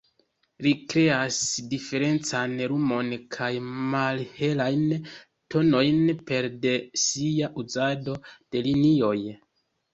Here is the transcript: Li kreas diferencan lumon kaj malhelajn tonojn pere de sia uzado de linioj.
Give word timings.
Li 0.67 0.69
kreas 0.93 1.35
diferencan 1.73 2.55
lumon 2.71 3.13
kaj 3.37 3.51
malhelajn 3.93 4.89
tonojn 5.57 6.03
pere 6.33 6.53
de 6.67 6.75
sia 7.05 7.55
uzado 7.67 8.21
de 8.37 8.69
linioj. 8.73 9.17